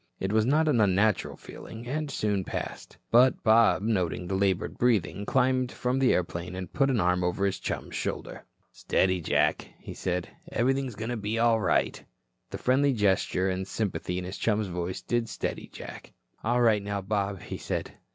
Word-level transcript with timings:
It 0.19 0.33
was 0.33 0.45
a 0.45 0.47
not 0.47 0.67
unnatural 0.67 1.37
feeling, 1.37 1.87
and 1.87 2.09
soon 2.09 2.43
passed, 2.43 2.97
but 3.11 3.43
Bob 3.43 3.83
noting 3.83 4.25
the 4.25 4.33
labored 4.33 4.79
breathing 4.79 5.27
climbed 5.27 5.71
from 5.71 5.99
the 5.99 6.11
airplane 6.11 6.55
and 6.55 6.73
put 6.73 6.89
an 6.89 6.99
arm 6.99 7.23
over 7.23 7.45
his 7.45 7.59
chum's 7.59 7.93
shoulder. 7.93 8.43
"Steady, 8.71 9.21
Jack," 9.21 9.69
he 9.77 9.93
said. 9.93 10.27
"Everything's 10.51 10.95
going 10.95 11.11
to 11.11 11.17
be 11.17 11.37
all 11.37 11.59
right." 11.59 12.03
The 12.49 12.57
friendly 12.57 12.93
gesture 12.93 13.47
and 13.47 13.61
the 13.63 13.69
sympathy 13.69 14.17
in 14.17 14.23
his 14.25 14.39
chum's 14.39 14.65
voice 14.65 15.03
did 15.03 15.29
steady 15.29 15.69
Jack. 15.71 16.13
"All 16.43 16.61
right, 16.61 16.81
now, 16.81 17.01
Bob," 17.01 17.39
he 17.43 17.57
said. 17.59 17.91